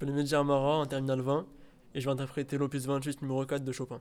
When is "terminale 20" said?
0.86-1.46